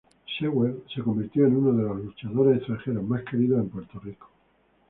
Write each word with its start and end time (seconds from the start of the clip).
Sewell 0.25 0.81
se 0.91 1.03
convirtió 1.03 1.45
en 1.45 1.57
uno 1.57 1.77
de 1.77 1.83
los 1.83 1.97
luchadores 2.05 2.57
extranjeros 2.57 3.03
más 3.03 3.21
queridos 3.21 3.59
en 3.61 3.69
Puerto 3.69 3.99
Rico. 3.99 4.31